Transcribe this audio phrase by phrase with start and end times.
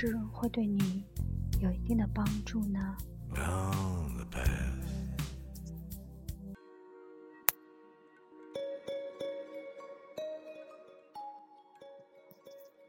[0.00, 1.04] 是会对你
[1.60, 2.96] 有一定的帮助呢？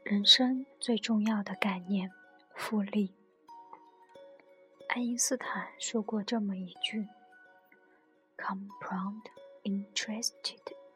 [0.04, 2.10] 人生最重要的概念——
[2.56, 3.12] 复利。
[4.88, 7.06] 爱因斯坦说过这么一句
[8.38, 9.24] ：“Compound
[9.64, 10.32] interest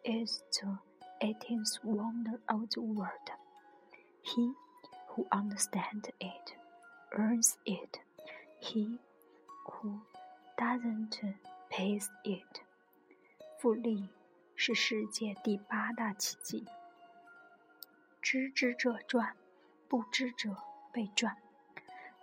[0.03, 0.79] is the
[1.21, 3.29] eighteenth wonder of the world.
[4.23, 4.55] He
[5.17, 6.55] who understands it
[7.13, 7.99] earns it.
[8.61, 8.99] He
[9.65, 10.01] who
[10.57, 11.35] doesn't
[11.71, 12.61] pays it.”
[13.59, 14.11] 复利
[14.55, 16.67] 是世界第八大奇迹。
[18.21, 19.35] 知之者赚，
[19.89, 20.57] 不知者
[20.93, 21.39] 被赚。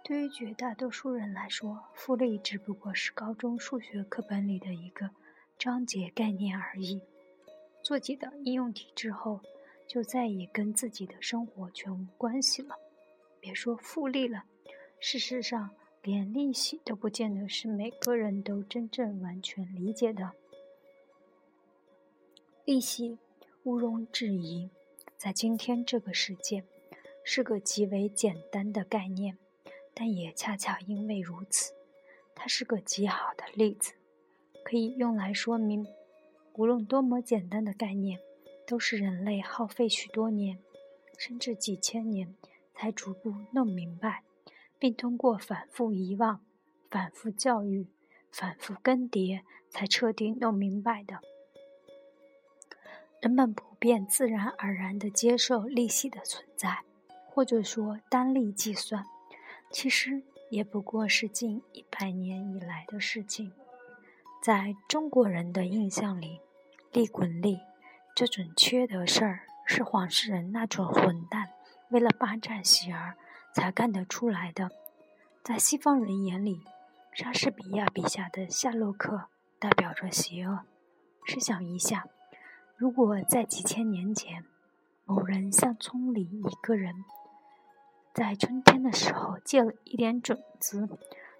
[0.03, 5.09] 对于绝大多数人来说，复利只不过是高中数学课本里的一个
[5.57, 7.01] 章节概念而已。
[7.81, 9.39] 做几道应用题之后，
[9.87, 12.77] 就再也跟自己的生活全无关系了。
[13.43, 14.45] 别说复利了，
[15.01, 20.31] 事实上，连利息都不见得是每个人都真正完全理解的。
[22.63, 23.17] 利息，
[23.63, 24.69] 毋庸置疑。
[25.17, 26.63] 在今天这个世界，
[27.25, 29.37] 是个极为简单的概念，
[29.93, 31.73] 但也恰恰因为如此，
[32.33, 33.91] 它是个极好的例子，
[34.63, 35.85] 可以用来说明，
[36.53, 38.21] 无论多么简单的概念，
[38.65, 40.59] 都是人类耗费许多年，
[41.17, 42.33] 甚至几千年，
[42.83, 44.23] 才逐步弄明白，
[44.77, 46.41] 并通过反复遗忘、
[46.91, 47.87] 反复教育、
[48.29, 51.21] 反复更迭，才彻底弄明白的。
[53.21, 56.81] 人们普遍自然而然地接受利息的存在，
[57.25, 59.05] 或者说单利计算，
[59.71, 63.53] 其实也不过是近一百年以来的事情。
[64.41, 66.41] 在中国人的印象里，
[66.91, 67.61] 利滚利
[68.13, 71.52] 这准缺德事儿是黄世仁那种混蛋
[71.93, 73.15] 为了霸占喜儿
[73.53, 74.71] 才干得出来的。
[75.43, 76.65] 在西方人眼里，
[77.11, 79.25] 莎士比亚笔下的夏洛克
[79.59, 80.61] 代表着邪恶。
[81.23, 82.05] 试想一下。
[82.75, 84.43] 如果在几千年前，
[85.05, 86.95] 某人向村里一个人
[88.11, 90.89] 在春天的时候借了一点种子，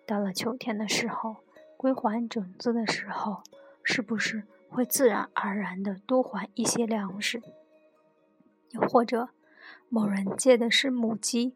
[0.06, 1.38] 到了秋天的时候
[1.76, 3.42] 归还种子的时候，
[3.82, 7.42] 是不是会自然而然的多还一些粮食？
[8.70, 9.30] 又或者，
[9.90, 11.54] 某人借的是母鸡，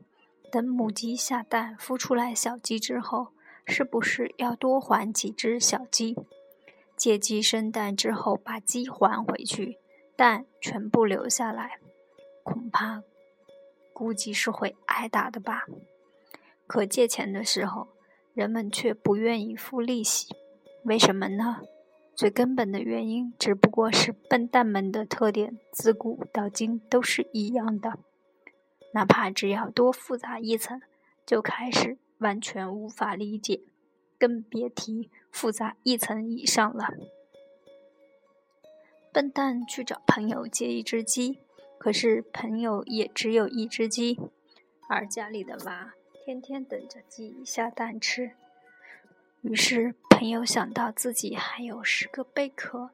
[0.52, 3.30] 等母鸡下蛋孵出来小鸡之后，
[3.66, 6.16] 是不是要多还几只小鸡？
[6.96, 9.78] 借鸡生蛋之后，把鸡还回去，
[10.16, 11.80] 蛋全部留下来，
[12.44, 13.04] 恐怕
[13.94, 15.66] 估计是会挨打的吧。
[16.66, 17.88] 可借钱的时候，
[18.34, 20.36] 人们却不愿意付利息，
[20.84, 21.62] 为什么呢？
[22.16, 28.00] 最根本的原因只不过是笨蛋们的特点，自古到今都是一样的。
[28.94, 30.82] 哪怕只要多复杂一层，
[31.26, 33.62] 就开始完全无法理解。
[34.20, 36.90] 更别提复杂一层以上了。
[39.14, 41.38] 笨蛋去找朋友借一只鸡，
[41.78, 44.20] 可是朋友也只有一只鸡，
[44.90, 45.94] 而家里的娃
[46.26, 48.32] 天天等着鸡下蛋吃。
[49.42, 52.90] 于是朋友想到自己还有十个贝壳，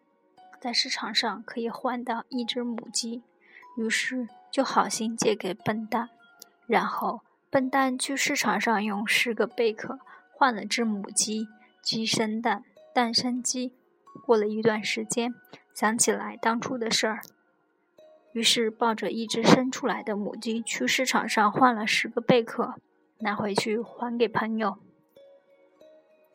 [0.59, 3.23] 在市场上可以换到一只母鸡，
[3.77, 6.11] 于是就好心借给笨蛋。
[6.67, 9.99] 然后笨蛋去市场上用十个贝壳。
[10.35, 11.47] 换了只母鸡，
[11.81, 13.73] 鸡生蛋，蛋生鸡。
[14.25, 15.33] 过了一段时间，
[15.73, 17.21] 想起来当初的事儿，
[18.33, 22.75] 于是抱着一只生出来的母鸡去市场上换了十个贝壳，
[23.19, 24.77] 拿回去还给朋友。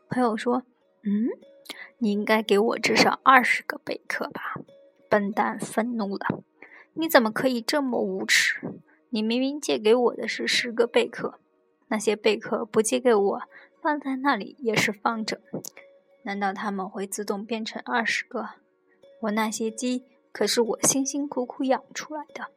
[0.09, 0.62] 朋友说
[1.05, 1.29] ：“嗯，
[1.99, 4.55] 你应该给我至少二十个贝壳吧？”
[5.11, 6.26] 笨蛋愤怒了
[6.99, 8.61] ：“你怎么可以这么无耻？
[9.11, 11.39] 你明明借给我的是十个贝壳，
[11.87, 13.43] 那些贝壳不借给我。”
[13.81, 15.41] 放在那里也是放着，
[16.25, 18.50] 难道他们会自动变成二十个？
[19.21, 20.03] 我那些鸡
[20.33, 22.49] 可是我辛辛苦苦养出来的。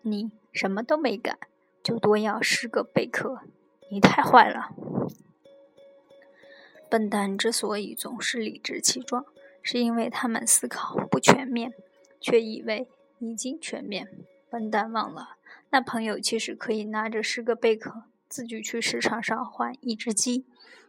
[0.00, 1.38] 你什么都没干，
[1.82, 3.42] 就多要十个贝壳，
[3.90, 4.70] 你太坏了！
[6.88, 9.26] 笨蛋之所以总是理直气壮，
[9.62, 11.74] 是因为他们思考不全面，
[12.24, 12.88] 却以为
[13.18, 14.08] 已经全面。
[14.48, 15.36] 笨蛋忘了，
[15.68, 18.04] 那朋友其实可以拿着十个贝壳。
[18.26, 20.46] 自己去市场上换一只鸡，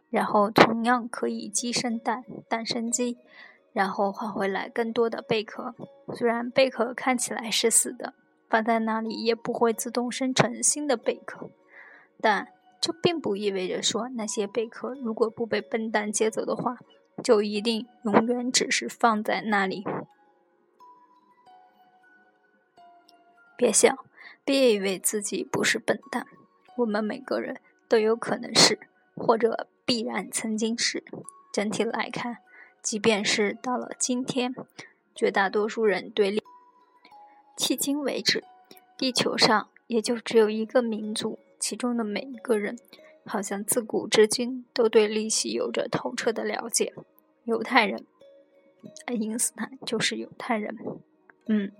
[0.08, 3.18] 然后同样可以鸡生蛋，蛋生鸡，
[3.72, 5.74] 然后换回来更多的贝壳。
[6.14, 8.14] 虽然贝壳看起来是死的，
[8.48, 11.50] 放在那里也不会自动生成新的贝壳，
[12.20, 12.48] 但
[12.80, 16.78] 这并不意味着说那些贝壳如果不被笨蛋接走的话，
[17.22, 19.84] 就一定永远只是放在那里。
[23.56, 23.98] 别想，
[24.44, 26.26] 别以为自己不是笨蛋，
[26.76, 28.78] 我们每个人都有可能是，
[29.14, 31.02] 或者必然曾经是。
[31.52, 32.38] 整体来看，
[32.82, 34.54] 即便是到了今天，
[35.14, 36.36] 绝大多数人对
[37.56, 38.44] 迄今为止，
[38.98, 42.78] 地球上也就只有一个民族，其中的每一个人，
[43.24, 46.92] 好像自古至今都对利息有着透彻的了解。
[47.44, 48.04] 犹太人，
[49.06, 50.76] 爱因斯坦就是犹太人。
[51.46, 51.72] 嗯，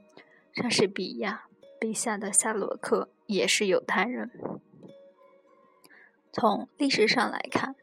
[0.54, 1.44] 莎士比亚
[1.86, 4.28] 笔下的夏洛克也是犹太人。
[6.32, 7.76] 从历史上来看。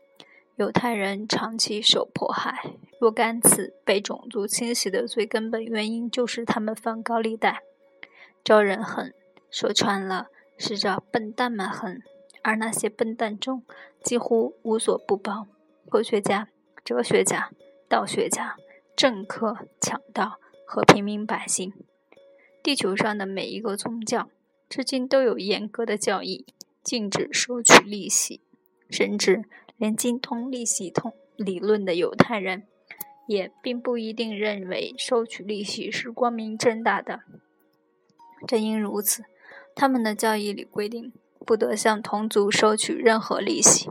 [0.58, 7.64] 犹太人长期受迫害，若干次被种族清洗的最根本原因就是他们放高利贷，
[8.44, 9.16] 招人恨。
[9.50, 10.28] 说穿了，
[10.60, 12.04] 是招笨蛋们恨。
[12.44, 13.64] 而那些笨蛋中，
[14.04, 15.48] 几乎无所不包：
[15.90, 16.50] 科学家、
[16.84, 17.50] 哲学家、
[17.90, 18.58] 道学家、
[18.96, 21.74] 政客、强盗和平民百姓。
[22.64, 24.30] 地球上的每一个宗教，
[24.68, 26.46] 至今都有严格的教义，
[26.82, 28.42] 禁止收取利息，
[28.90, 29.44] 甚至。
[29.76, 32.64] 连精通利息通理论的犹太人，
[33.28, 37.22] 也并不一定认为收取利息是光明正大的。
[38.48, 39.24] 正因如此，
[39.76, 41.12] 他们的教义里规定，
[41.46, 43.90] 不得向同族收取任何利息，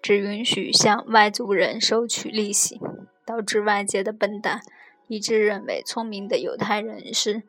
[0.00, 2.78] 只允许向外族人收取利息，
[3.24, 4.60] 导致外界的笨蛋
[5.08, 7.42] 一致认为聪明的犹太人是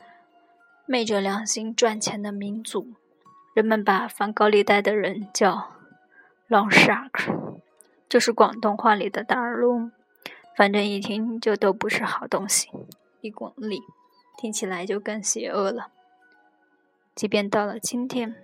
[0.86, 2.94] 昧着良心赚钱的民族。
[3.54, 5.72] 人们把放高利贷的人叫
[6.50, 7.54] “long shark”。
[8.10, 9.90] 就是广东话里的大耳窿，
[10.56, 12.70] 反正一听就都不是好东西。
[13.22, 13.82] 利滚利，
[14.38, 15.92] 听起来就更邪恶了。
[17.16, 18.36] 即便到了今天，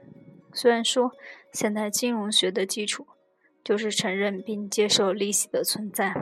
[0.53, 1.12] 虽然说
[1.51, 3.06] 现代金融学的基础
[3.63, 6.15] 就是承认并接受利息的存在，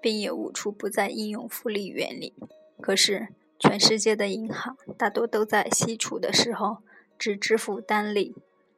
[0.00, 2.34] 并也无处不在应用复利原理，
[2.80, 3.28] 可是
[3.58, 6.78] 全世界的银行大多都在吸储的时候
[7.18, 8.34] 只支付单利。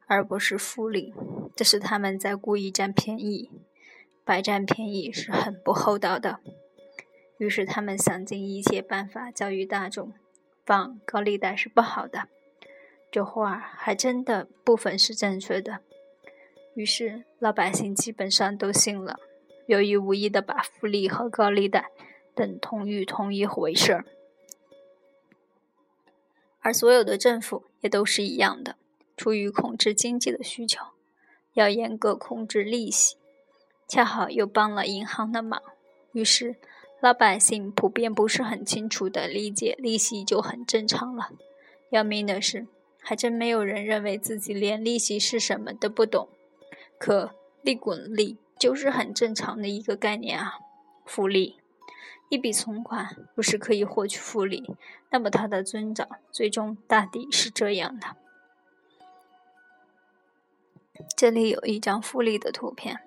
[0.09, 1.13] 而不是复利，
[1.53, 3.51] 这是他们在故意占便宜，
[4.23, 6.39] 白占便宜是很不厚道的。
[7.39, 10.13] 于是他们想尽一切办法教育大众，
[10.65, 12.29] 放高利贷是不好的。
[13.11, 15.81] 这话还真的部分是正确的。
[16.73, 19.19] 于是老百姓基本上都信了，
[19.65, 21.87] 有意无意的把复利和高利贷
[22.33, 24.05] 等同于同一回事儿。
[26.67, 28.75] 而所有的政府也都是一样的。
[29.15, 30.83] 出于控制经济的需求，
[31.53, 33.15] 要严格控制利息，
[33.87, 35.61] 恰好又帮了银行的忙，
[36.11, 36.57] 于是
[36.99, 41.29] 老百姓普遍不是很清楚的理解利息就很正常了。
[41.89, 42.67] 要命的是，
[42.99, 46.27] 还真没有人认为自己连利息是什么都不懂。
[46.99, 47.31] 可
[47.61, 50.55] 利滚利就是很正常的一个概念啊！
[51.05, 51.55] 复利，
[52.29, 54.75] 一笔存款不是可以获取复利，
[55.09, 58.15] 那么它的增长最终大抵是这样的。
[61.15, 62.99] 这里有一张复利的图片，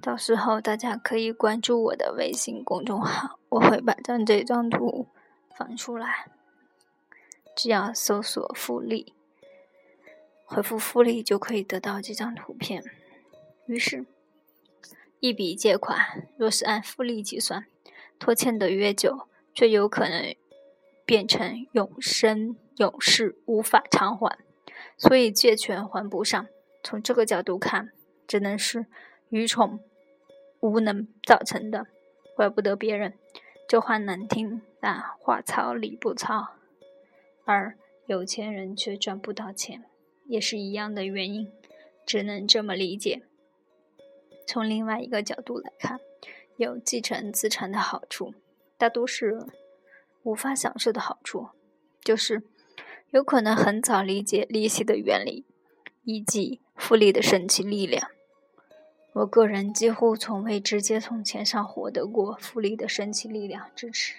[0.00, 5.08] 到时候大家可以关注我的微信公众号，我会把张这张图
[5.54, 6.30] 放出来。
[7.54, 9.14] 只要搜索“复利”，
[10.44, 12.82] 回复“复利”就可以得到这张图片。
[13.66, 14.04] 于是，
[15.20, 17.66] 一笔借款若是按复利计算，
[18.18, 20.34] 拖欠的越久，就有可能
[21.04, 24.38] 变成永生永世无法偿还，
[24.96, 26.46] 所以借权还不上。
[26.82, 27.90] 从这个角度看，
[28.26, 28.86] 只能是
[29.28, 29.80] 愚蠢、
[30.60, 31.86] 无能造成的，
[32.36, 33.14] 怪不得别人。
[33.66, 36.48] 这话难听，但话糙理不糙。
[37.44, 39.84] 而有钱人却赚不到钱，
[40.26, 41.50] 也是一样的原因，
[42.06, 43.22] 只能这么理解。
[44.46, 45.98] 从另外一个角度来看，
[46.56, 48.34] 有继承资产的好处，
[48.78, 49.46] 大多是
[50.22, 51.48] 无法享受的好处，
[52.02, 52.42] 就是
[53.10, 55.44] 有可能很早理解利息的原理。
[56.06, 58.10] 以及复利的神奇力量，
[59.14, 64.16] 我个人几乎从未直接从钱上获得过复利的神奇力量支持。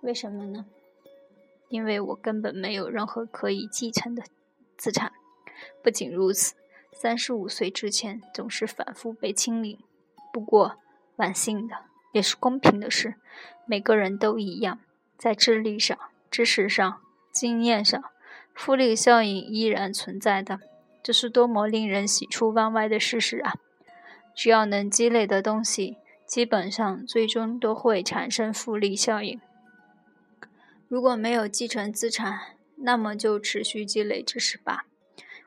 [0.00, 0.64] 为什么呢？
[1.68, 4.22] 因为我根本没有任何可以继承的
[4.78, 5.12] 资产。
[5.82, 6.54] 不仅如此，
[6.90, 9.84] 三十五岁之前总是反复被清理。
[10.32, 10.78] 不过，
[11.18, 11.76] 万幸的
[12.12, 13.14] 也是公平的事，
[13.66, 14.80] 每个人都一样，
[15.16, 15.98] 在智力上、
[16.30, 17.00] 知识上、
[17.32, 18.02] 经验上，
[18.54, 20.60] 复利效应依然存在的。
[21.02, 23.54] 这是多么令人喜出望外的事实啊！
[24.34, 25.96] 只要能积累的东西，
[26.26, 29.40] 基本上最终都会产生复利效应。
[30.86, 34.86] 如果没有继承资产，那么就持续积累知识吧。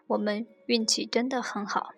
[0.08, 1.94] 我们运气真的很好。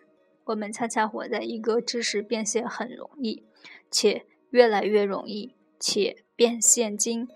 [0.46, 3.44] 我们恰恰活在一个知识变现很容易，
[3.94, 7.30] 且越来越容易，且变现金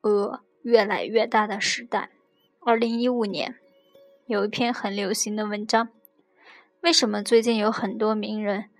[0.00, 2.10] 额越来越大的时代。
[2.60, 3.54] 二零一五年，
[4.26, 5.90] 有一篇很流行的文章：
[6.80, 8.70] 为什么最近有很多名人，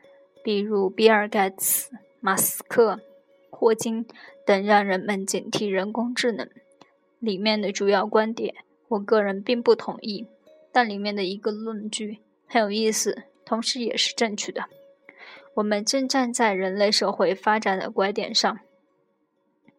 [0.43, 3.01] 比如比尔·盖茨、马斯克、
[3.51, 4.07] 霍金
[4.47, 6.49] 等，让人们警惕人工智能？
[7.19, 8.55] 里面的主要观点，
[8.89, 10.27] 我个人并不同意，
[10.73, 12.21] 但里面的一个论据。
[12.47, 14.65] 很有意思，同时也是正确的。
[15.57, 18.59] 我们正站在人类社会发展的拐点上。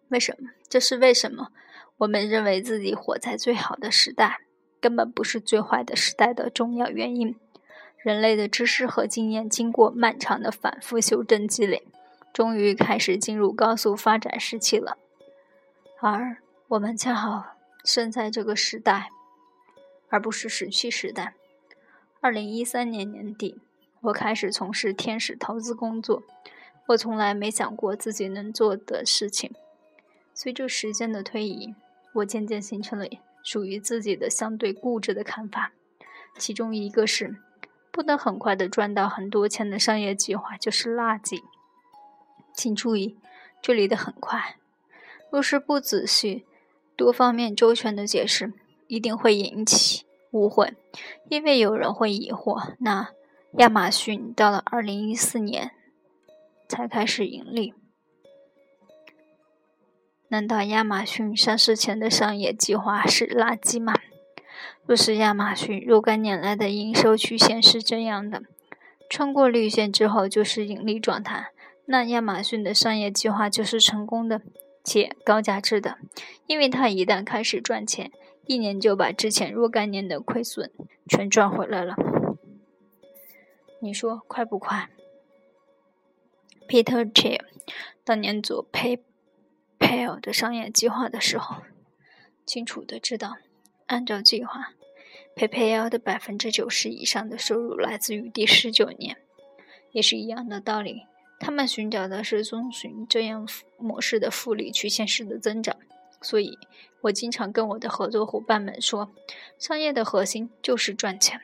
[0.08, 0.50] 为什么？
[0.68, 1.50] 这是为什么？
[1.98, 4.40] 我们认为自己活在最好的时代，
[4.82, 7.36] 根本不是最坏的时代的重要原因。
[7.98, 11.84] 人类的知识和经验经过漫长的反复修正积累，
[12.34, 14.98] 终于开始进入高速发展时期了。
[16.02, 16.38] 而
[16.70, 19.10] 我们恰好生在这个时代，
[20.10, 21.36] 而不是石器时代。
[22.20, 23.62] 二零一三年年底，
[24.08, 26.24] 我开始从事天使投资工作。
[26.88, 29.54] 我从来没想过自己能做的事情。
[30.34, 31.76] 随着时间的推移，
[32.14, 33.06] 我渐渐形成了
[33.44, 35.74] 属于自己的相对固执的看法。
[36.38, 37.36] 其中一个是，
[37.92, 41.42] 不能很快的赚到很多钱的商业计划就是垃圾。
[42.54, 43.18] 请注意，
[43.62, 44.56] 这里的“很快”，
[45.30, 46.46] 若是不仔细、
[46.96, 48.54] 多方面周全的解释，
[48.88, 50.06] 一定会引起。
[50.32, 50.74] 误会，
[51.30, 53.10] 因为有人会疑惑：那
[53.54, 55.72] 亚马逊到了二零一四年
[56.68, 57.74] 才开始盈利，
[60.28, 63.94] 难道亚马逊上市前的商业计划是垃圾吗？
[64.86, 68.44] 若是亚马逊若干年来的营收曲线是这样的，
[69.10, 71.48] 穿过绿线之后就是盈利状态，
[71.86, 74.42] 那亚马逊的商业计划就是成功的
[74.84, 75.98] 且高价值的，
[76.46, 78.12] 因为它一旦开始赚钱。
[78.46, 80.72] 一年就把之前若干年的亏损
[81.06, 81.98] 全赚回来了，
[83.80, 84.90] 你说快不快
[86.68, 87.46] ？Peter Thiel
[88.04, 91.58] 当年做 PayPal 的商业计划的时候，
[92.46, 93.38] 清楚的知道，
[93.86, 94.74] 按照计划
[95.36, 99.18] ，PayPal 的百分之九十以上的收入来自于第十九年，
[99.92, 101.04] 也是一样的道理。
[101.40, 105.78] 他们寻找的是遵循这样模式的复利曲线式的增长。
[106.20, 106.58] 所以，
[107.02, 109.14] 我经常跟我的合作伙伴们说，
[109.60, 111.40] 商业的核心就是赚钱，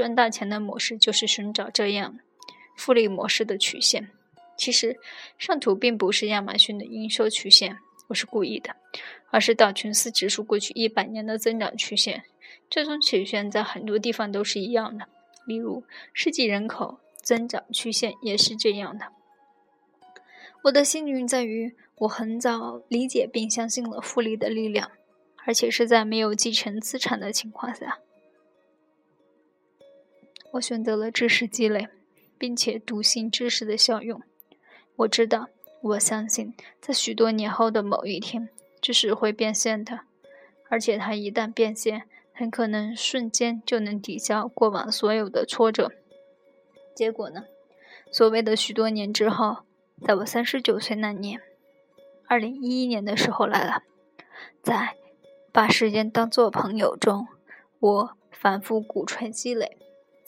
[0.00, 2.18] 赚大钱的模式就是寻找这样
[2.74, 4.08] 复利模式的曲线。
[4.56, 4.98] 其实，
[5.36, 7.76] 上图并不是亚马逊的营收曲线，
[8.08, 8.76] 我是故意的，
[9.28, 12.24] 而是道琼斯指数过去一百年的增长曲线。
[12.70, 15.06] 这种曲线在很多地方都是一样的，
[15.44, 19.12] 例如世纪人口增长曲线也是这样的。
[20.62, 21.76] 我的幸运在于。
[22.00, 24.90] 我很早理解并相信了复利的力量，
[25.44, 27.98] 而且是在没有继承资产的情况下。
[30.52, 31.88] 我选择了知识积累，
[32.38, 34.20] 并且笃信知识的效用。
[34.96, 35.48] 我知道，
[35.82, 38.48] 我相信，在许多年后的某一天，
[38.80, 40.00] 知识会变现的，
[40.68, 42.02] 而且它一旦变现，
[42.32, 45.92] 很可能瞬间就能抵消过往所有的挫折。
[46.94, 47.44] 结果呢？
[48.10, 49.58] 所谓的许多年之后，
[50.04, 51.40] 在我三十九岁那年。
[52.26, 53.82] 二零一一年的时候来了，
[54.62, 54.96] 在
[55.52, 57.26] 把时间当做朋友中，
[57.78, 59.76] 我反复鼓吹积累，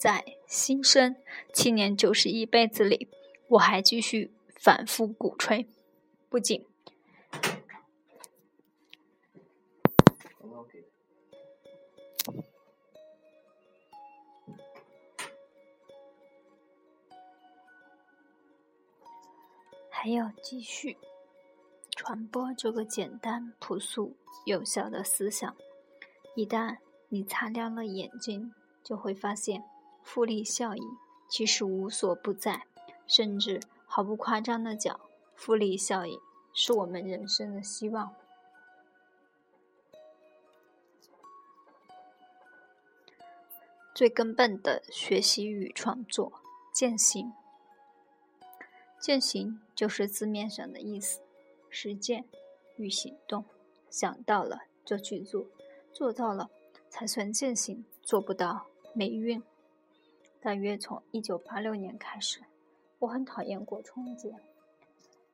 [0.03, 1.15] 在新生
[1.53, 3.07] 七年就是一辈子里，
[3.47, 5.65] 我还继续反复鼓吹，
[6.27, 6.67] 不仅
[19.89, 20.97] 还要继续。
[21.95, 25.55] 传播这个简单、朴素、有效的思想。
[26.35, 29.63] 一旦你擦亮了眼睛，就会发现
[30.03, 30.83] 复利效应
[31.29, 32.67] 其实无所不在。
[33.05, 34.99] 甚至毫不夸张的讲，
[35.35, 36.19] 复利效应
[36.53, 38.15] 是我们人生的希望。
[43.93, 46.41] 最根本的学习与创作，
[46.73, 47.33] 践行。
[48.99, 51.21] 践行就是字面上的意思。
[51.69, 52.25] 实践
[52.77, 53.43] 与行动，
[53.89, 55.45] 想到了就去做，
[55.91, 56.49] 做到了
[56.89, 59.43] 才算践行，做不到没用。
[60.43, 62.41] 大约从一九八六年开始，
[62.99, 64.35] 我很讨厌过春节，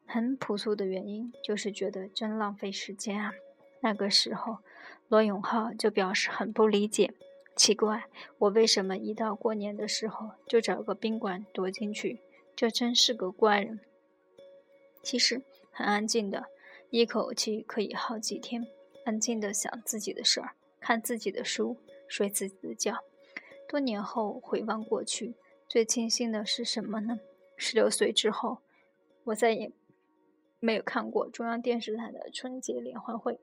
[0.06, 3.34] 很朴素的原因就是觉得真浪费时间啊。
[3.82, 4.60] 那个时候，
[5.08, 7.12] 罗永浩就表示很不理解，
[7.56, 8.04] 奇怪
[8.38, 12.22] 我为什么一到过年的时候就找个宾馆躲进去，
[12.56, 13.80] 这真是个怪人。
[15.01, 15.42] 其实。
[15.72, 16.48] 很安静的，
[16.89, 18.68] 一口气可以好几天，
[19.06, 20.51] 安静的想自己的事儿，
[20.82, 21.78] 看自己的书，
[22.10, 23.01] 睡自己的觉。
[23.69, 25.35] 多年后回望过去，
[25.67, 27.19] 最庆幸的是什么呢？
[27.55, 28.57] 十六岁之后，
[29.25, 29.71] 我再也
[30.59, 33.39] 没有看过中央电视台的春节联欢会。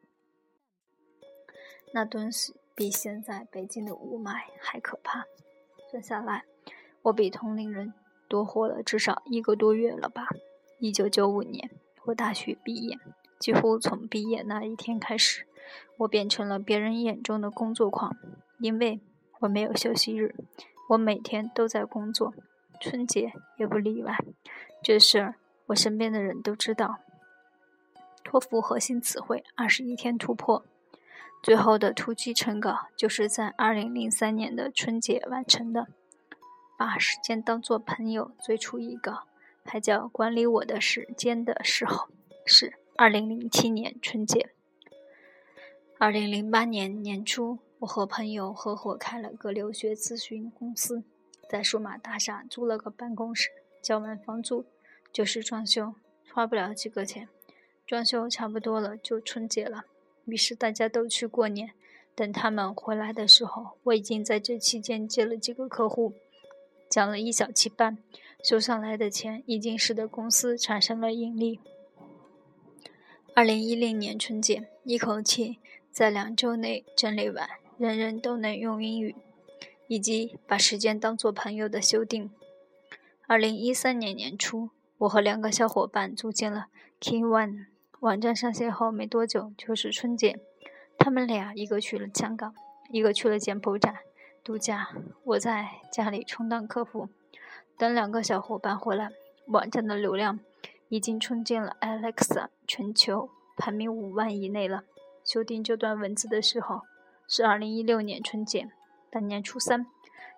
[1.95, 5.27] 那东西比现在北京的雾霾还可怕。
[5.89, 6.45] 算下来，
[7.03, 7.95] 我比同龄人
[8.27, 10.27] 多活了至少一个多月了吧？
[10.81, 11.71] 一九九五年，
[12.07, 12.99] 我大学毕业，
[13.39, 15.47] 几乎从毕业那一天开始，
[15.99, 18.17] 我变成了别人眼中的工作狂，
[18.59, 19.01] 因为
[19.41, 20.35] 我没有休息日，
[20.89, 22.35] 我每天都在工作，
[22.81, 24.17] 春节也不例外。
[24.83, 25.35] 这事儿
[25.67, 26.99] 我身边的人都知道。
[28.25, 30.65] 托福核心词汇二十一天突破。
[31.43, 35.87] 最后的突击成稿就是在二零零三年的春节完成的。
[36.79, 39.21] 把时间当作朋友，最初一个
[39.65, 42.09] 还叫管理我的时间的时候，
[42.45, 44.51] 是二零零七年春节。
[45.99, 51.03] 二零零八年年初，我和朋友合伙开了个留学咨询公司，
[51.49, 53.51] 在数码大厦租了个办公室，
[53.83, 54.65] 交完房租
[55.13, 55.95] 就是装修，
[56.33, 57.29] 花不了几个钱，
[57.87, 59.85] 装修差不多了就春节了。
[60.25, 61.71] 于是大家都去过年。
[62.15, 66.15] 等他们回来的时候，我已经在这期间接了几个客户，
[66.89, 67.99] 讲了一小期班，
[68.43, 71.61] 收上来的钱已经使得公司产生了盈利。
[73.35, 75.59] 二零一零年春节，一口气
[75.93, 77.47] 在两周内整理完
[77.79, 79.15] 人人都能用英语，
[79.87, 82.31] 以及把时间当做朋友的修订。
[83.27, 86.69] 二零一三年年初，我和两个小伙伴组建了
[87.01, 87.67] Key One。
[88.01, 90.39] 网站上线后没多久就是春节，
[90.99, 92.55] 他们俩一个去了香港，
[92.91, 94.01] 一个去了柬埔寨
[94.43, 94.89] 度假。
[95.25, 97.11] 我在家里充当客服，
[97.77, 99.11] 等两个小伙伴回来，
[99.49, 100.41] 网站的流量
[100.89, 104.85] 已经冲进了 Alexa 全球排名五万以内了。
[105.25, 106.83] 修订这段文字的时候
[107.29, 108.69] 是二零一六年春节，
[109.11, 109.87] 大年初三。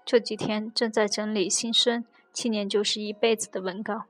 [0.04, 4.04] 这几天正在整理新生七年就是一辈子的文稿。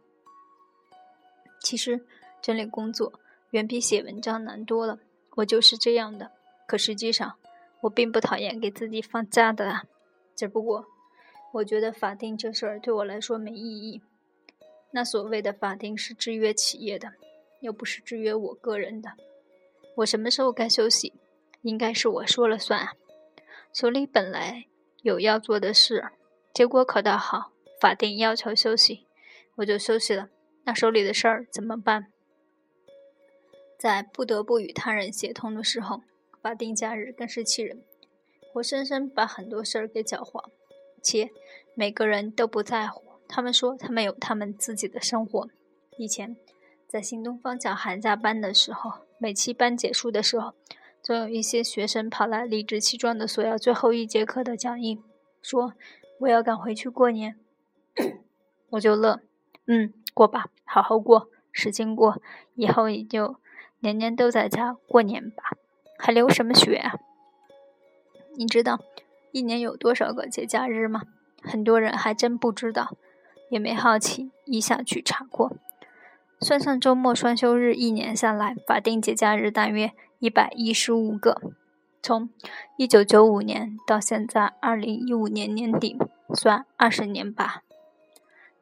[1.60, 2.04] 其实
[2.40, 3.12] 整理工作。
[3.52, 4.98] 远比写文章难多了，
[5.36, 6.30] 我就是这样的。
[6.66, 7.36] 可实际上，
[7.80, 9.84] 我并不讨厌给自己放假的啊，
[10.36, 10.84] 只不过
[11.52, 14.02] 我觉得法定这事儿对我来说没意义。
[14.90, 17.14] 那所谓的法定是制约企业的，
[17.60, 19.12] 又不是制约我个人的。
[19.94, 21.14] 我什么时候该休息，
[21.62, 22.88] 应该是我说了算。
[23.72, 24.66] 手里本来
[25.02, 26.08] 有要做的事，
[26.52, 29.06] 结果可倒好，法定要求休息，
[29.56, 30.28] 我就休息了。
[30.64, 32.12] 那手里的事儿怎么办？
[33.78, 36.02] 在不得不与他人协同的时候，
[36.42, 37.82] 法定假日更是气人，
[38.52, 40.50] 活生生把很多事儿给搅黄，
[41.02, 41.30] 且
[41.74, 43.02] 每个人都不在乎。
[43.28, 45.48] 他们说他们有他们自己的生活。
[45.96, 46.36] 以前
[46.88, 50.54] 在新东方讲寒假班的时候，每期班结束的时候，
[51.08, 55.00] 总有一些学生跑来理直气壮地索要最后一节课的讲义，
[55.40, 55.72] 说
[56.20, 57.34] 我要赶回去过年。
[58.72, 59.22] 我就乐，
[59.64, 62.20] 嗯，过吧，好好过，使劲过，
[62.56, 63.36] 以后也就。
[63.80, 65.56] 年年都在家过年吧，
[65.98, 66.96] 还留什么学啊？
[68.36, 68.78] 你知道
[69.32, 71.04] 一年有多少个节假日吗？
[71.40, 72.98] 很多人还真不知道，
[73.48, 75.56] 也没好奇一下去查过。
[76.38, 81.40] 算上周末双休日，一年下来，法定节假日大约一百一十五个。
[82.02, 82.30] 从
[82.76, 85.96] 一九九五年到现在二零一五年年底，
[86.34, 87.62] 算二十年吧。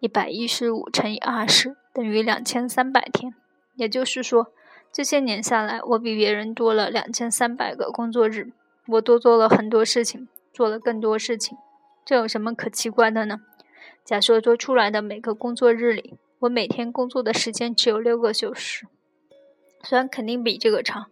[0.00, 3.34] 一百一十五乘以二十等于两千三百天，
[3.74, 4.52] 也就是说。
[4.92, 8.52] 这些年下来，我比别人多了两千三百个工作日，
[8.86, 11.58] 我多做了很多事情，做了更多事情，
[12.02, 13.40] 这有什么可奇怪的呢？
[14.02, 18.86] 假设多出来的每个工作日里，我每天工作的时间只有六个小时，
[19.82, 21.10] 虽然肯定比这个长，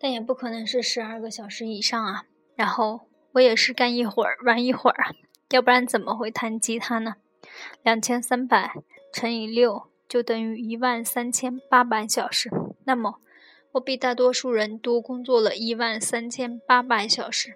[0.00, 2.24] 但也不可能是十二个小时以上啊。
[2.54, 5.14] 然后我也是干一会儿玩一会儿啊，
[5.50, 7.16] 要不然怎么会弹吉他呢？
[7.82, 8.72] 两千三百
[9.12, 12.50] 乘以六就等于一万三千八百小时。
[12.84, 13.20] 那么，
[13.72, 17.54] 我比大多数人多工作了一万三千八百小时。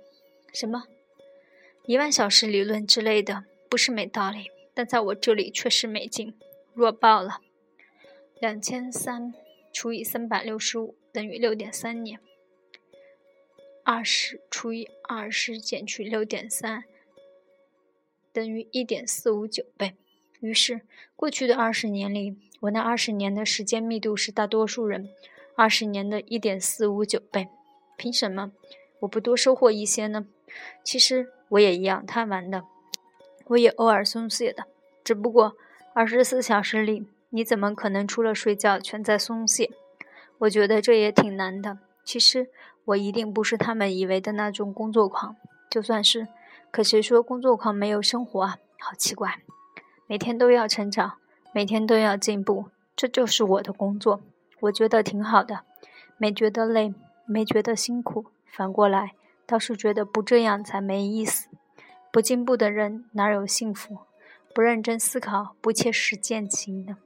[0.53, 0.85] 什么？
[1.87, 6.35] 一万小时理论之类的，不是没道理，但在我这里确实没劲，
[6.75, 7.41] 弱爆了。
[8.39, 9.35] 两千三
[9.73, 12.21] 除以三百六十五等于六点三年。
[13.85, 16.85] 二十除以二十减去六点三
[18.33, 19.95] 等于一点四五九倍。
[20.41, 20.83] 于是，
[21.15, 22.37] 过去的二十年里。
[22.63, 25.09] 我那二十年的时间密度是大多数人
[25.57, 27.49] 二十年的一点四五九倍，
[27.97, 28.53] 凭什么
[29.01, 30.29] 我不多收获一些呢？
[30.85, 32.63] 其实我也一样贪玩的，
[33.47, 34.69] 我也偶尔松懈的，
[35.03, 35.57] 只不过
[35.93, 39.69] 二十四小时里，你怎么可能除了睡觉全在松懈？
[40.39, 41.81] 我觉得这也挺难的。
[42.05, 42.49] 其实
[42.87, 45.37] 我一定不是他们以为的那种工作狂，
[45.71, 46.29] 就算是
[46.71, 48.59] 可谁说工作狂没有生活啊？
[48.81, 49.43] 好奇怪！
[50.09, 51.19] 每天都要成长，
[51.53, 52.67] 每天都要进步，
[52.97, 54.21] 这就是我的工作，
[54.61, 55.61] 我觉得挺好的，
[56.19, 56.93] 没觉得累，
[57.25, 59.13] 没觉得辛苦，反过来
[59.47, 61.49] 倒是觉得不这样才没意思。
[62.11, 63.99] 不进步的人哪有幸福？
[64.55, 66.97] 不认真思考，不切实践行的？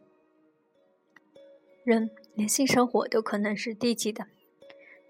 [1.85, 4.27] 人连性生活都可能是低级的，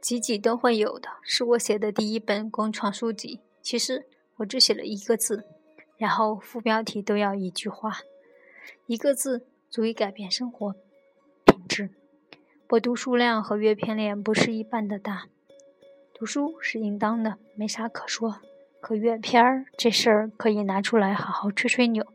[0.07, 1.09] 几几都会有的。
[1.21, 5.45] 是我写的第一本工创书籍，其实我只写了一个字。
[5.97, 7.97] 然后副标题都要一句话，
[8.87, 10.77] 一个字足以改变生活
[11.45, 11.91] 品质。
[12.69, 15.27] 我读书量和阅片量不是一般的大，
[16.15, 18.37] 读书是应当的，没啥可说。
[18.81, 22.07] 可阅片儿这事儿可以拿出来好好吹吹牛。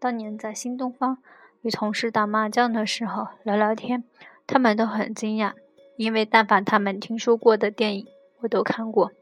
[0.00, 1.22] 当年在新东方
[1.62, 4.02] 与同事打麻将的时候聊聊天，
[4.48, 5.52] 他们都很惊讶，
[6.00, 8.06] 因为但凡他们听说过的电影，
[8.38, 9.12] 我都看过。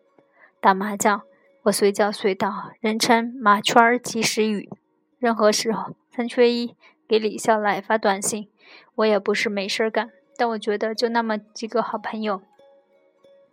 [0.60, 1.22] 打麻将。
[1.62, 4.70] 我随叫随到，人称麻圈及时雨。
[5.18, 6.76] 任何时候三缺一，
[7.08, 8.48] 给李笑来发短信，
[8.94, 10.12] 我也不是没事儿干。
[10.36, 12.42] 但我觉得就那么几个好朋友，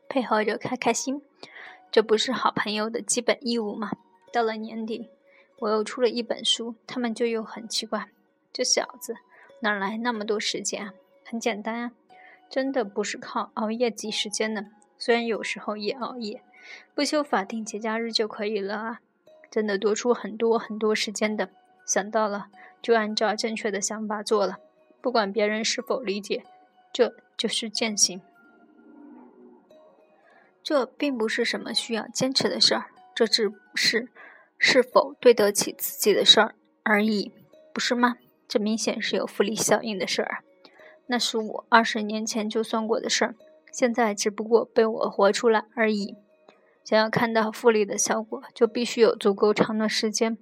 [0.07, 1.23] 配合着开开心，
[1.91, 3.89] 这不是好朋友的基本义务吗？
[4.31, 5.09] 到了年底，
[5.57, 8.07] 我又出了一本书，他们就又很奇怪，
[8.53, 9.15] 这小子
[9.61, 10.93] 哪来那么多时间啊？
[11.25, 11.91] 很简单啊，
[12.49, 14.65] 真的不是靠熬夜挤时间的，
[14.97, 16.41] 虽然有时候也熬夜。
[16.95, 18.99] 不休法定节假日就可以了啊！
[19.51, 21.49] 真的多出很多很多时间的。
[21.85, 22.47] 想到了，
[22.81, 24.57] 就按照正确的想法做了，
[25.01, 26.43] 不管别人是否理解，
[26.91, 28.21] 这就是践行。
[30.63, 34.09] 这并不是什么需要坚持的事儿，这只是
[34.57, 37.31] 是否对得起自己的事儿而已，
[37.71, 38.17] 不是吗？
[38.47, 40.43] 这明显是有复利效应的事儿，
[41.07, 43.35] 那是我二十年前就算过的事儿，
[43.71, 46.15] 现在只不过被我活出来而已。
[46.83, 50.37] 想要看到复利的效果，就必须有足够长的时间，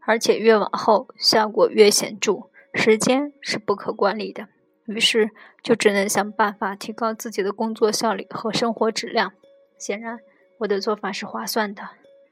[0.00, 2.50] 而且越往后效果越显著。
[2.74, 4.48] 时间是不可管理的，
[4.86, 5.30] 于是
[5.62, 9.32] 就只能想办法提高自己的工作效率和生活质量。
[9.76, 10.20] 显然，
[10.58, 11.90] 我的做法是划算的。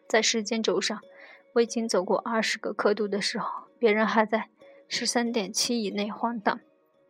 [0.09, 0.99] 在时间轴上，
[1.53, 4.49] 我已经走过二十个刻度的时候，别人还在
[4.89, 6.61] 十三点七以内晃荡，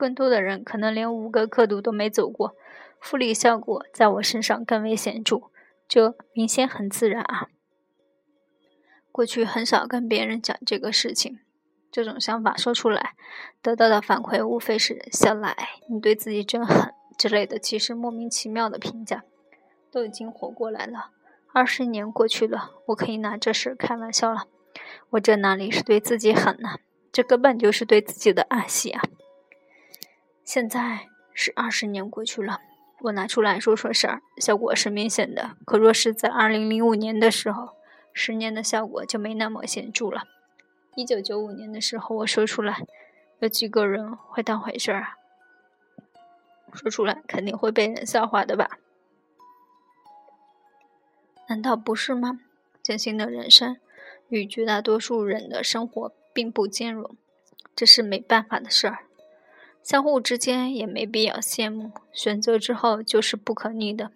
[0.01, 2.57] 更多的人可能连五个刻度都没走过。
[2.99, 5.43] 复利效果在我身上更为显著。
[5.87, 7.49] 这明显很自然啊！
[9.13, 11.41] 过去很少跟别人讲这个事情，
[11.93, 13.15] 这种想法说出来，
[13.61, 15.55] 得到的反馈无非是“小赖，
[15.91, 19.25] 你对自己真狠”之类的，其实莫名其妙的评价。
[19.91, 21.11] 都已经活过来了，
[21.53, 24.47] 二十年过去了，我可以拿这事开玩笑了。
[25.11, 26.79] 我这哪里是对自己狠呢？
[27.11, 29.03] 这根本就是对自己的爱惜啊！
[30.53, 32.61] 现在是二十年过去了。
[33.03, 35.57] 我拿出来说说事儿，效果是明显的。
[35.65, 37.77] 可若是在二零零五年的时候，
[38.13, 40.25] 十年的效果就没那么显著了。
[40.97, 42.85] 一九九五年的时候，我说出来，
[43.39, 45.15] 有几个人会当回事儿啊？
[46.73, 48.81] 说出来肯定会被人笑话的吧？
[51.47, 52.41] 难道不是吗？
[52.83, 53.77] 艰辛的人生
[54.29, 57.17] 与绝大多数人的生活并不兼容，
[57.77, 59.05] 这是没办法的事儿。
[59.83, 64.11] 相互之间也没必要羡慕，选择之后就是不可逆的，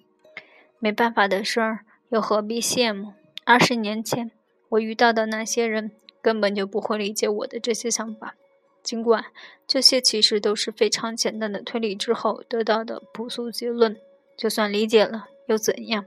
[0.78, 3.14] 没办法的事儿又何必羡慕？
[3.44, 4.30] 二十年前
[4.70, 5.90] 我遇到的那些人
[6.22, 8.34] 根本就不会理解我的这些想法，
[8.82, 9.24] 尽管
[9.66, 13.96] 这些其实都是非常简单的推理之后得到的朴素结论。
[14.36, 16.06] 就算理解了又怎样？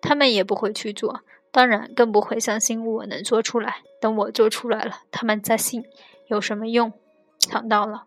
[0.00, 3.82] 他们也不会去做，当然更不会相信我能做出来。
[4.00, 5.84] 等我做出来了，他们再信
[6.26, 6.92] 有什么用？
[7.38, 8.06] 想到了。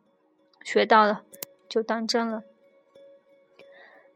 [0.65, 1.21] 学到了，
[1.69, 2.41] 就当真了；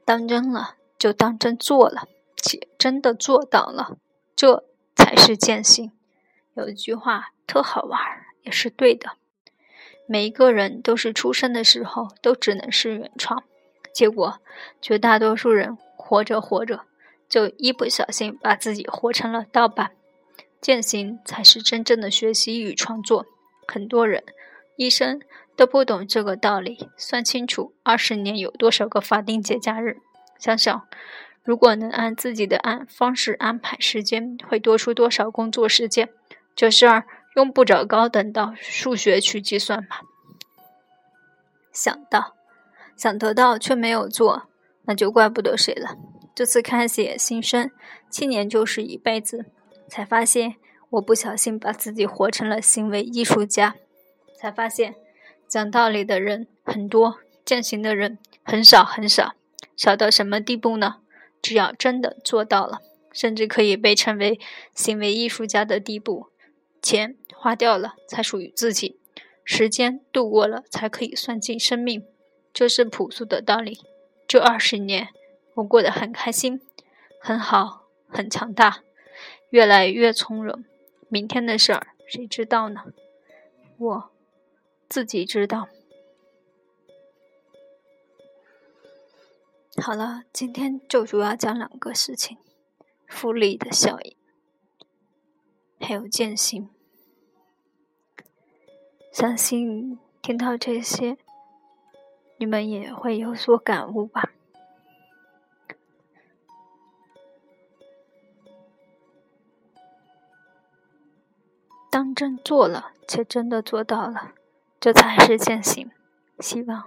[0.03, 3.99] 当真了，就当真做了，且真的做到了，
[4.35, 5.91] 这才是践行。
[6.55, 7.99] 有一句话特好玩，
[8.41, 9.11] 也是对的：
[10.07, 13.43] 每一个人都是出生的时候都只能是原创，
[13.93, 14.39] 结果
[14.81, 16.81] 绝大多数人活着活着
[17.29, 19.91] 就一不小心把自己活成了盗版。
[20.59, 23.27] 践行才是真正的学习与创作。
[23.67, 24.23] 很多人
[24.75, 25.21] 一生。
[25.59, 29.97] 都不懂这个道理，算清楚二十年有多少个法定节假日。
[30.37, 30.87] 想想，
[31.43, 36.07] 如果能按自己的安方式安排时间，会多出多少工作时间？
[36.55, 37.03] 这事儿
[37.35, 39.99] 用不着高等到数学去计算吧。
[41.73, 42.35] 想到，
[42.95, 44.43] 想得到却没有做，
[44.83, 45.97] 那就怪不得谁了。
[46.33, 47.69] 这次开写新生，
[48.09, 49.47] 七年就是一辈子，
[49.89, 50.55] 才发现
[50.91, 53.75] 我不小心把自己活成了行为艺术家，
[54.39, 54.95] 才发现。
[55.49, 59.33] 讲道理的人很多，践行的人很少很少。
[59.75, 60.97] 小到什么地步呢？
[61.41, 62.81] 只要真的做到了，
[63.11, 64.39] 甚至可以被称为
[64.75, 66.27] 行为艺术家的地步。
[66.83, 68.99] 钱花掉了才属于自己，
[69.43, 72.05] 时间度过了才可以算计生命，
[72.53, 73.79] 这是朴素的道理。
[74.27, 75.09] 这二十年，
[75.55, 76.61] 我过得很开心，
[77.19, 78.83] 很好，很强大，
[79.49, 80.63] 越来越从容。
[81.07, 82.81] 明天的事儿谁知道呢？
[83.77, 84.11] 我
[84.89, 85.69] 自己知道。
[89.77, 92.37] 好了，今天就主要讲两个事情：
[93.07, 94.17] 复利的效应，
[95.79, 96.69] 还有践行。
[99.11, 101.17] 相信听到这些，
[102.37, 104.31] 你们也会有所感悟吧。
[111.89, 114.33] 当真做了，且真的做到了，
[114.79, 115.91] 这才是践行。
[116.39, 116.83] 希望。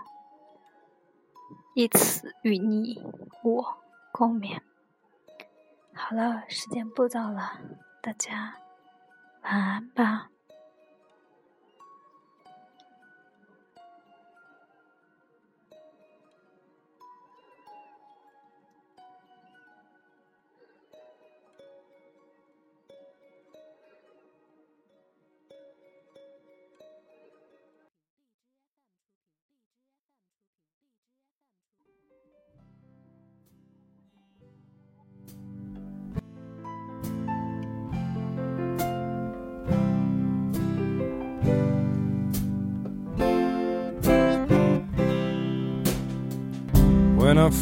[1.74, 3.02] 以此与你
[3.42, 3.76] 我
[4.12, 4.60] 共勉。
[5.94, 7.60] 好了，时间不早了，
[8.02, 8.56] 大家
[9.42, 10.31] 晚安吧。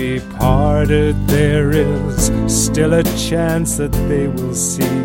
[0.00, 4.96] Be parted, there is still a chance that they will see.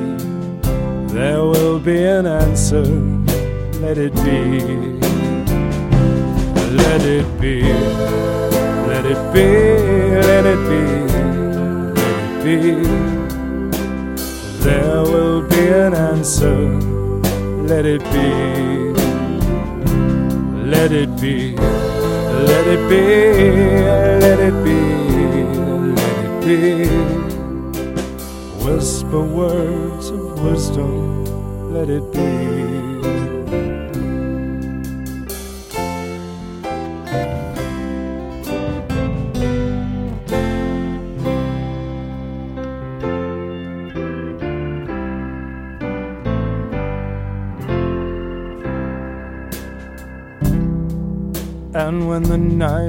[1.13, 2.85] There will be an answer,
[3.83, 4.61] let it be.
[6.81, 7.63] Let it be,
[8.91, 9.47] let it be,
[10.29, 10.81] let it be,
[11.11, 12.61] let it be.
[14.63, 16.57] There will be an answer,
[17.71, 18.29] let it be.
[20.73, 21.94] Let it be.
[22.35, 23.01] Let it be,
[24.19, 24.79] let it be,
[25.95, 26.59] let it be.
[28.65, 31.25] Whisper words of wisdom,
[31.73, 32.34] let it be.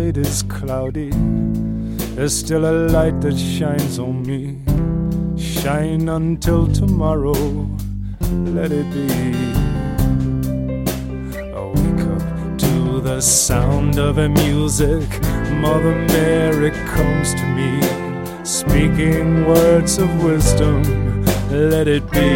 [0.06, 1.10] Night is cloudy,
[2.14, 4.58] there's still a light that shines on me.
[5.36, 7.34] Shine until tomorrow,
[8.54, 9.08] let it be.
[11.54, 15.08] I wake up to the sound of a music.
[15.50, 17.70] Mother Mary comes to me,
[18.44, 20.84] speaking words of wisdom.
[21.50, 22.28] Let it be.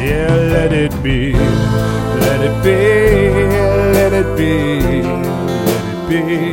[0.00, 1.32] Yeah, let it be.
[1.32, 5.23] Let it be let it be,
[6.14, 6.52] be.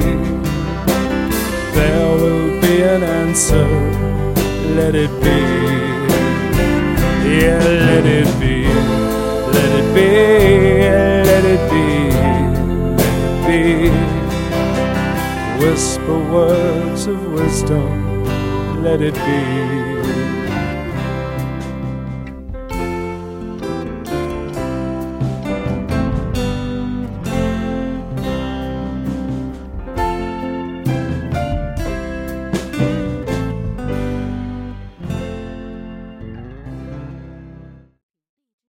[1.78, 3.68] There will be an answer,
[4.76, 5.40] let it be.
[7.30, 8.66] Yeah, let it be,
[9.56, 10.10] let it be,
[11.30, 11.88] let it be,
[13.02, 13.64] let it be.
[15.64, 18.26] Whisper words of wisdom,
[18.84, 19.91] let it be.